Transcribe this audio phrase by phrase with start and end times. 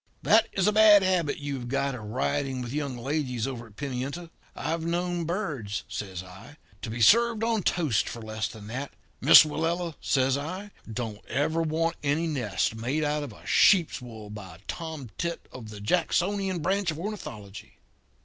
[0.23, 3.75] That is a bad habit you have got of riding with young ladies over at
[3.75, 4.31] Pimienta.
[4.55, 8.93] I've known birds,' says I, 'to be served on toast for less than that.
[9.21, 14.55] Miss Willella,' says I, 'don't ever want any nest made out of sheep's wool by
[14.55, 17.77] a tomtit of the Jacksonian branch of ornithology.